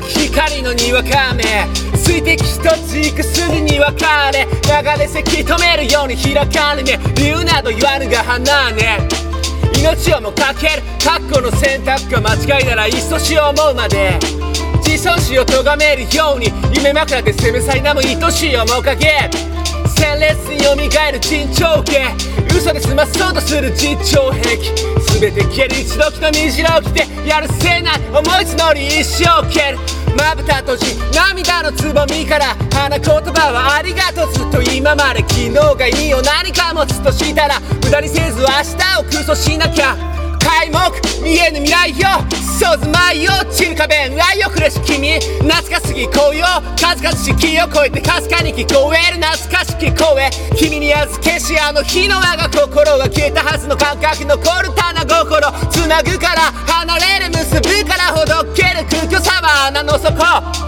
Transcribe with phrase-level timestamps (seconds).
[0.00, 1.44] 光のにわか雨
[1.96, 8.98] 水滴一ついくすぐに分かれ流れせき止めるように開かれね理由など言わぬが花ね
[9.78, 14.18] 命をもかける過去の選択が間違いならいっそし思うまで。
[14.92, 19.30] 自尊心を咎めるように夢枕で攻めさいなも愛しい面影
[19.88, 20.74] 鮮烈に蘇
[21.12, 22.12] る沈丁系
[22.54, 24.58] 嘘で済まそうとする実調壁
[25.22, 29.78] 全て消える一時の虹を着てやるせない思い募り一生蹴る
[30.18, 39.96] まぶた閉じ涙のつぼみから花言葉はありがとうずっと今まで昨日がいいを何か持つとしたら無駄にせず明日を空想しなきゃ。
[40.42, 40.76] 開目
[41.22, 42.08] 見えぬ未来よ。
[42.58, 43.30] そうずまいよ。
[43.48, 45.20] 散る壁愛をくれし君。
[45.38, 46.08] 懐かすぎ。
[46.92, 50.28] 数々四季を超えてかすかに聞こえる懐かしき声。
[50.58, 55.40] 君に預けしあの日の我が心が消えたはずの感覚残る棚心。
[55.70, 60.12] つなぐから離れる結ぶからほどける空虚さは穴の底。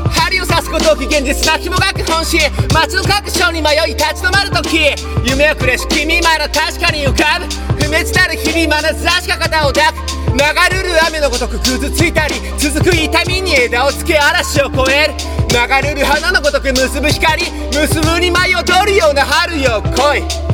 [0.09, 2.41] 針を刺すことき現実な紐がく本心。
[2.73, 4.97] 街の各所に迷い立ち止まる時。
[5.29, 7.45] 夢をくれし君まだ確かに浮かぶ。
[7.77, 10.15] 不滅なる日々眼差しか肩を抱く。
[10.35, 10.41] 流
[10.77, 12.35] れる雨のごとく傷ついたり
[13.65, 15.15] 枝をつけ嵐を越える。
[15.49, 17.43] 流れる花のごとく結ぶ光。
[17.73, 20.54] 結ぶに舞い踊るような春よ来い。